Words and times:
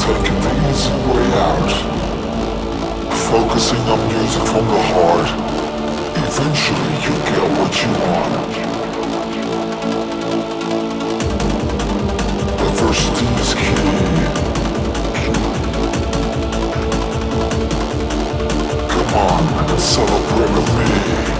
taking 0.00 0.40
the 0.40 0.52
easy 0.70 0.94
way 1.10 1.26
out. 1.48 1.72
Focusing 3.30 3.84
on 3.92 4.00
music 4.08 4.44
from 4.50 4.64
the 4.72 4.82
heart, 4.92 5.28
eventually 6.24 6.94
you 7.04 7.12
get 7.28 7.44
what 7.58 7.72
you 7.82 7.90
want. 8.06 8.52
Diversity 12.58 13.28
is 13.42 13.52
key. 13.60 13.88
Come 18.92 19.12
on, 19.26 19.42
celebrate 19.78 20.52
with 20.56 20.70
me. 20.78 21.37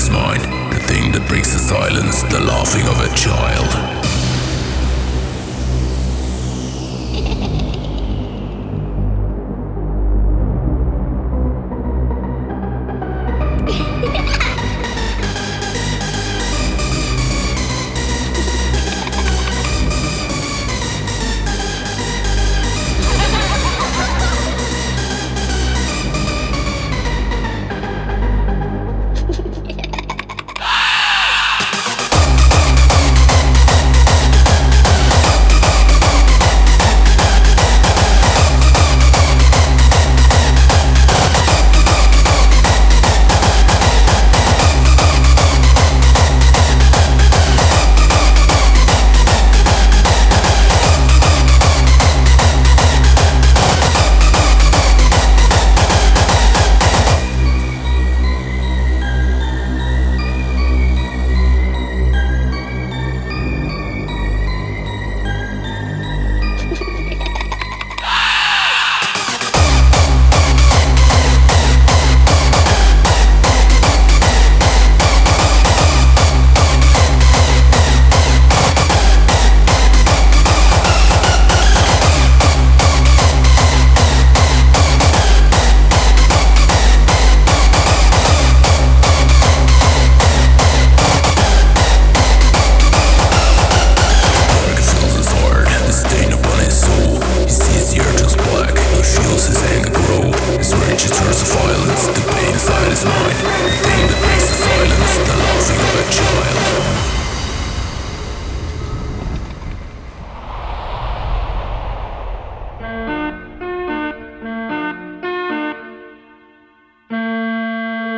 His 0.00 0.10
mind. 0.10 0.42
The 0.72 0.80
thing 0.86 1.12
that 1.12 1.28
breaks 1.28 1.52
the 1.52 1.58
silence, 1.58 2.22
the 2.22 2.40
laughing 2.40 2.86
of 2.88 2.98
a 3.00 3.14
child. 3.14 3.99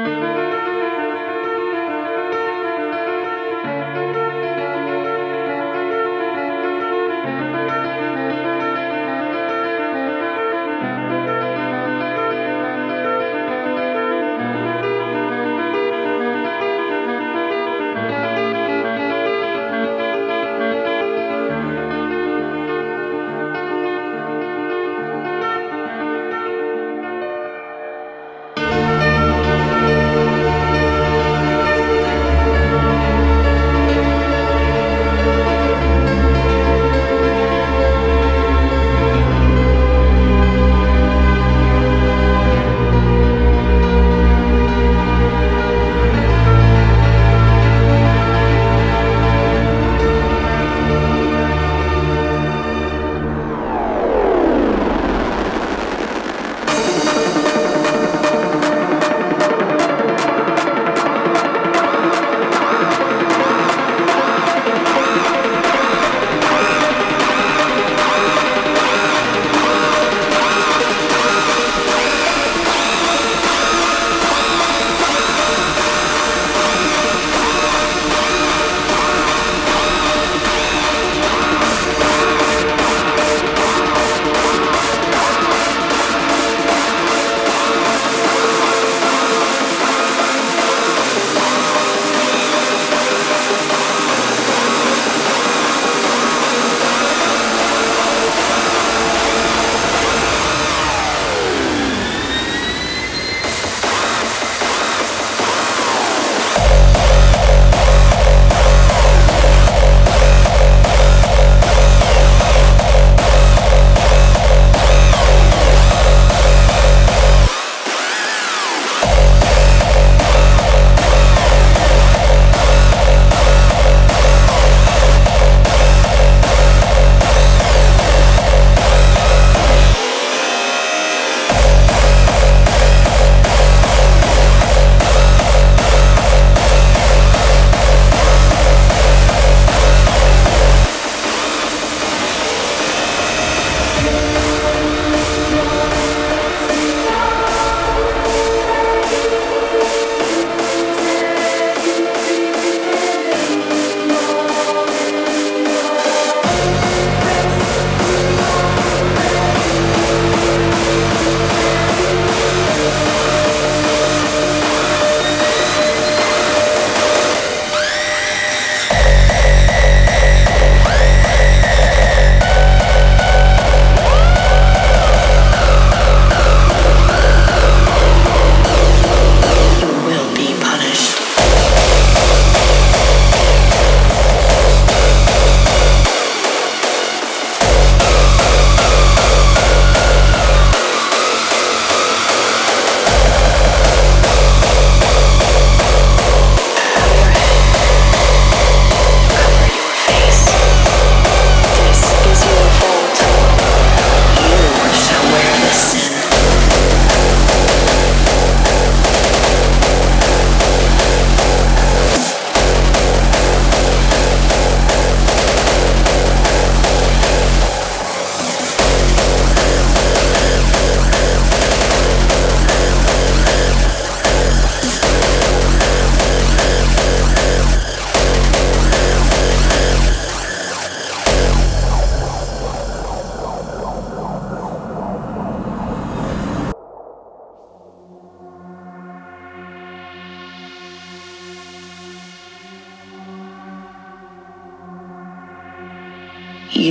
Música 0.03 0.42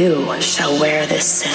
You 0.01 0.41
shall 0.41 0.79
wear 0.79 1.05
this 1.05 1.43
sin. 1.43 1.51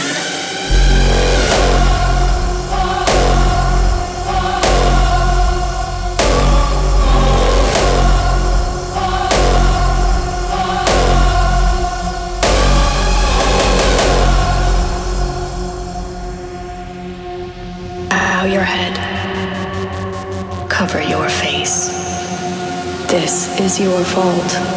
your 18.47 18.63
head. 18.63 18.95
Cover 20.71 21.03
your 21.03 21.29
face. 21.29 21.89
This 23.11 23.59
is 23.59 23.81
your 23.81 24.05
fault. 24.05 24.76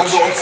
Agora, 0.00 0.32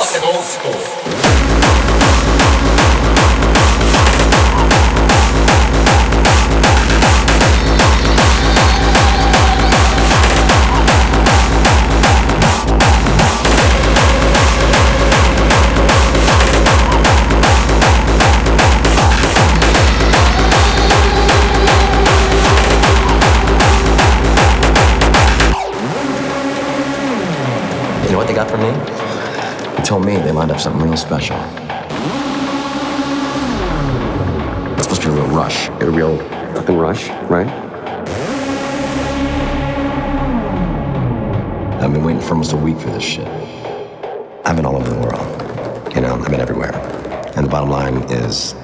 something 30.58 30.82
real 30.82 30.96
special. 30.96 31.36
It's 34.74 34.84
supposed 34.84 35.02
to 35.02 35.08
be 35.08 35.14
a 35.14 35.20
real 35.20 35.26
rush. 35.34 35.68
A 35.68 35.90
real 35.90 36.18
fucking 36.54 36.78
rush, 36.78 37.08
right? 37.28 37.48
I've 41.82 41.92
been 41.92 42.04
waiting 42.04 42.22
for 42.22 42.30
almost 42.30 42.52
a 42.52 42.56
week 42.56 42.78
for 42.78 42.90
this 42.90 43.02
shit. 43.02 43.26
I've 44.44 44.54
been 44.54 44.64
all 44.64 44.76
over 44.76 44.88
the 44.88 45.00
world. 45.00 45.94
You 45.94 46.02
know, 46.02 46.14
I've 46.14 46.30
been 46.30 46.40
everywhere. 46.40 46.72
And 47.34 47.44
the 47.44 47.50
bottom 47.50 47.70
line 47.70 47.96
is 48.10 48.54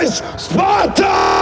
is 0.00 0.22
Sparta! 0.36 1.37